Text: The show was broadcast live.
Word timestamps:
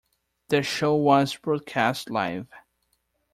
The 0.47 0.63
show 0.63 0.95
was 0.95 1.35
broadcast 1.35 2.09
live. 2.09 2.47